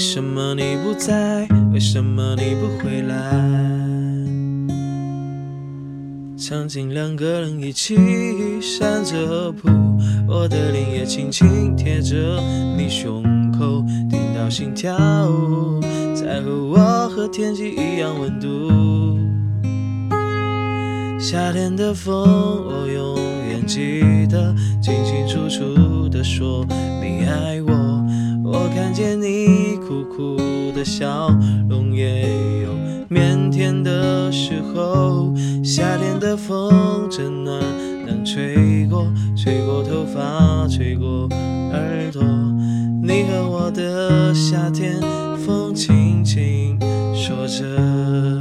[0.00, 1.46] 为什么你不在？
[1.74, 3.14] 为什么你不回来？
[6.38, 7.98] 场景两个人一起
[8.62, 9.68] 散着步，
[10.26, 12.16] 我的脸也轻轻贴着
[12.78, 14.96] 你胸口，听到心跳，
[16.14, 16.78] 在和我
[17.10, 19.18] 和天气一样温度。
[21.20, 23.18] 夏天的风，我永
[23.50, 26.64] 远记得，清清楚楚的说
[27.02, 28.00] 你爱我。
[28.42, 29.39] 我看见你
[29.90, 30.36] 苦苦
[30.72, 31.36] 的笑
[31.68, 32.22] 容，也
[32.62, 32.70] 有
[33.10, 35.34] 腼腆的时候。
[35.64, 37.60] 夏天的风真暖，
[38.06, 41.28] 能吹过，吹过头发，吹过
[41.72, 42.22] 耳朵。
[43.02, 45.00] 你和我的夏天，
[45.44, 46.78] 风轻轻
[47.12, 48.39] 说着。